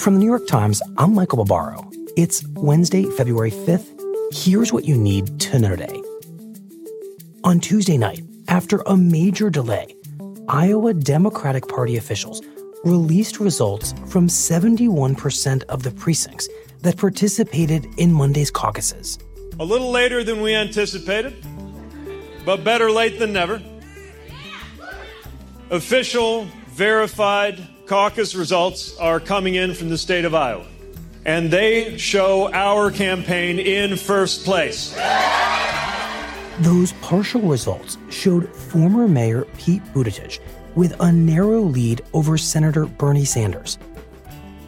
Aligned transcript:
From 0.00 0.14
the 0.14 0.20
New 0.20 0.26
York 0.28 0.46
Times, 0.46 0.80
I'm 0.96 1.14
Michael 1.14 1.44
Barbaro. 1.44 1.90
It's 2.16 2.42
Wednesday, 2.54 3.04
February 3.04 3.50
5th. 3.50 3.86
Here's 4.32 4.72
what 4.72 4.86
you 4.86 4.96
need 4.96 5.38
to 5.40 5.58
know 5.58 5.76
today. 5.76 6.02
On 7.44 7.60
Tuesday 7.60 7.98
night, 7.98 8.22
after 8.48 8.78
a 8.86 8.96
major 8.96 9.50
delay, 9.50 9.94
Iowa 10.48 10.94
Democratic 10.94 11.68
Party 11.68 11.98
officials 11.98 12.40
released 12.82 13.40
results 13.40 13.92
from 14.06 14.26
71% 14.26 15.64
of 15.64 15.82
the 15.82 15.90
precincts 15.90 16.48
that 16.80 16.96
participated 16.96 17.86
in 17.98 18.10
Monday's 18.10 18.50
caucuses. 18.50 19.18
A 19.58 19.64
little 19.66 19.90
later 19.90 20.24
than 20.24 20.40
we 20.40 20.54
anticipated, 20.54 21.44
but 22.46 22.64
better 22.64 22.90
late 22.90 23.18
than 23.18 23.34
never. 23.34 23.62
Official, 25.68 26.46
verified 26.68 27.68
caucus 27.90 28.36
results 28.36 28.96
are 28.98 29.18
coming 29.18 29.56
in 29.56 29.74
from 29.74 29.88
the 29.88 29.98
state 29.98 30.24
of 30.24 30.32
Iowa, 30.32 30.64
and 31.26 31.50
they 31.50 31.98
show 31.98 32.48
our 32.52 32.88
campaign 32.92 33.58
in 33.58 33.96
first 33.96 34.44
place. 34.44 34.94
Those 36.60 36.92
partial 37.02 37.40
results 37.40 37.98
showed 38.08 38.48
former 38.54 39.08
Mayor 39.08 39.44
Pete 39.58 39.82
Buttigieg 39.92 40.38
with 40.76 40.94
a 41.00 41.10
narrow 41.10 41.62
lead 41.62 42.02
over 42.12 42.38
Senator 42.38 42.86
Bernie 42.86 43.24
Sanders. 43.24 43.76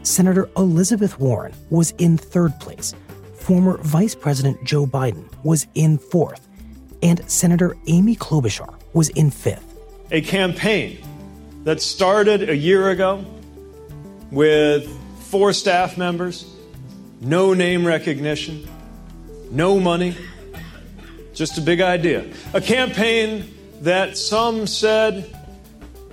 Senator 0.02 0.50
Elizabeth 0.56 1.20
Warren 1.20 1.54
was 1.70 1.92
in 1.98 2.18
third 2.18 2.58
place. 2.58 2.92
Former 3.36 3.78
Vice 3.82 4.16
President 4.16 4.64
Joe 4.64 4.84
Biden 4.84 5.30
was 5.44 5.68
in 5.76 5.96
fourth. 5.96 6.48
And 7.04 7.22
Senator 7.30 7.76
Amy 7.86 8.16
Klobuchar 8.16 8.74
was 8.94 9.10
in 9.10 9.30
fifth. 9.30 9.78
A 10.10 10.22
campaign 10.22 10.98
that 11.64 11.80
started 11.80 12.48
a 12.48 12.56
year 12.56 12.90
ago 12.90 13.24
with 14.30 14.88
four 15.24 15.52
staff 15.52 15.96
members, 15.96 16.54
no 17.20 17.54
name 17.54 17.86
recognition, 17.86 18.66
no 19.50 19.78
money, 19.78 20.16
just 21.34 21.58
a 21.58 21.60
big 21.60 21.80
idea. 21.80 22.26
A 22.52 22.60
campaign 22.60 23.52
that 23.80 24.16
some 24.16 24.66
said 24.66 25.36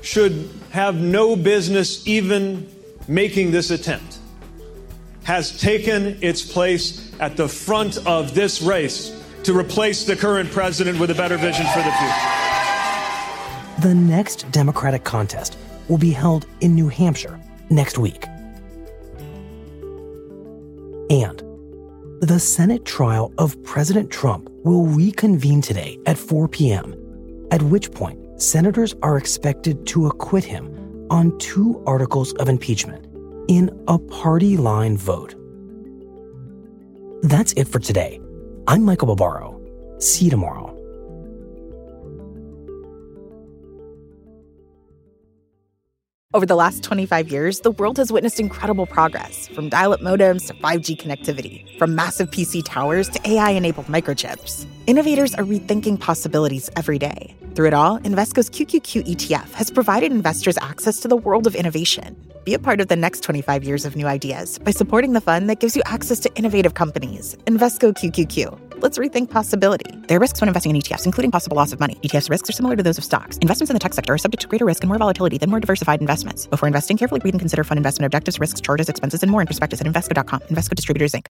should 0.01 0.49
have 0.71 0.95
no 0.95 1.35
business 1.35 2.07
even 2.07 2.69
making 3.07 3.51
this 3.51 3.71
attempt 3.71 4.19
has 5.23 5.59
taken 5.59 6.17
its 6.21 6.41
place 6.41 7.11
at 7.19 7.37
the 7.37 7.47
front 7.47 7.97
of 8.07 8.33
this 8.33 8.61
race 8.61 9.15
to 9.43 9.57
replace 9.57 10.05
the 10.05 10.15
current 10.15 10.49
president 10.51 10.99
with 10.99 11.11
a 11.11 11.15
better 11.15 11.37
vision 11.37 11.65
for 11.67 11.79
the 11.79 11.91
future. 11.91 12.38
The 13.81 13.95
next 13.95 14.51
Democratic 14.51 15.05
contest 15.05 15.57
will 15.87 15.97
be 15.97 16.11
held 16.11 16.45
in 16.59 16.75
New 16.75 16.89
Hampshire 16.89 17.39
next 17.69 17.97
week. 17.97 18.25
And 21.09 21.41
the 22.19 22.39
Senate 22.41 22.83
trial 22.83 23.31
of 23.37 23.61
President 23.63 24.11
Trump 24.11 24.49
will 24.65 24.85
reconvene 24.85 25.61
today 25.61 25.97
at 26.05 26.17
4 26.17 26.49
p.m., 26.49 26.93
at 27.51 27.61
which 27.61 27.89
point 27.93 28.19
senators 28.41 28.93
are 29.01 29.17
expected 29.17 29.87
to 29.87 30.07
acquit 30.07 30.43
him 30.43 31.07
on 31.09 31.37
two 31.37 31.81
articles 31.87 32.33
of 32.33 32.49
impeachment 32.49 33.07
in 33.47 33.69
a 33.87 33.97
party 33.97 34.57
line 34.57 34.97
vote. 34.97 35.35
That's 37.21 37.53
it 37.53 37.69
for 37.69 37.79
today. 37.79 38.19
I'm 38.67 38.83
Michael 38.83 39.15
Barbaro. 39.15 39.57
See 39.99 40.25
you 40.25 40.31
tomorrow. 40.31 40.68
Over 46.31 46.45
the 46.45 46.55
last 46.55 46.83
25 46.83 47.31
years, 47.31 47.61
the 47.61 47.71
world 47.71 47.97
has 47.97 48.11
witnessed 48.11 48.39
incredible 48.39 48.85
progress 48.85 49.47
from 49.47 49.67
dial 49.67 49.93
up 49.93 49.99
modems 50.01 50.45
to 50.45 50.53
5G 50.53 50.95
connectivity, 51.01 51.75
from 51.79 51.95
massive 51.95 52.29
PC 52.29 52.61
towers 52.63 53.09
to 53.09 53.31
AI 53.31 53.49
enabled 53.49 53.87
microchips. 53.87 54.67
Innovators 54.85 55.33
are 55.33 55.43
rethinking 55.43 55.99
possibilities 55.99 56.69
every 56.75 56.99
day. 56.99 57.35
Through 57.55 57.69
it 57.69 57.73
all, 57.73 57.97
Invesco's 58.01 58.47
QQQ 58.47 59.07
ETF 59.07 59.51
has 59.53 59.71
provided 59.71 60.11
investors 60.11 60.59
access 60.61 60.99
to 60.99 61.07
the 61.07 61.17
world 61.17 61.47
of 61.47 61.55
innovation. 61.55 62.15
Be 62.43 62.53
a 62.53 62.59
part 62.59 62.79
of 62.79 62.89
the 62.89 62.95
next 62.95 63.23
25 63.23 63.63
years 63.63 63.83
of 63.83 63.95
new 63.95 64.05
ideas 64.05 64.59
by 64.59 64.69
supporting 64.69 65.13
the 65.13 65.21
fund 65.21 65.49
that 65.49 65.59
gives 65.59 65.75
you 65.75 65.81
access 65.87 66.19
to 66.19 66.35
innovative 66.35 66.75
companies. 66.75 67.37
Invesco 67.45 67.91
QQQ. 67.91 68.68
Let's 68.81 68.97
rethink 68.97 69.29
possibility. 69.29 69.91
There 70.07 70.15
are 70.15 70.21
risks 70.21 70.39
when 70.39 70.47
investing 70.47 70.73
in 70.73 70.81
ETFs, 70.81 71.05
including 71.05 71.31
possible 71.31 71.57
loss 71.57 71.73
of 71.73 71.81
money. 71.81 71.95
ETFs 71.95 72.29
risks 72.29 72.49
are 72.49 72.53
similar 72.53 72.77
to 72.77 72.83
those 72.83 72.97
of 72.97 73.03
stocks. 73.03 73.37
Investments 73.39 73.69
in 73.69 73.73
the 73.73 73.79
tech 73.79 73.93
sector 73.93 74.13
are 74.13 74.17
subject 74.17 74.41
to 74.41 74.47
greater 74.47 74.65
risk 74.65 74.83
and 74.83 74.87
more 74.87 74.97
volatility 74.97 75.37
than 75.37 75.49
more 75.49 75.59
diversified 75.59 75.99
investments. 75.99 76.47
Before 76.47 76.67
investing, 76.67 76.95
carefully 76.95 77.19
read 77.21 77.33
and 77.33 77.41
consider 77.41 77.65
fund 77.65 77.77
investment 77.77 78.05
objectives, 78.05 78.39
risks, 78.39 78.61
charges, 78.61 78.87
expenses, 78.87 79.21
and 79.21 79.29
more 79.29 79.41
in 79.41 79.47
prospectus 79.47 79.81
at 79.81 79.87
Invesco.com. 79.87 80.39
Invesco 80.47 80.75
Distributors, 80.75 81.11
Inc. 81.11 81.17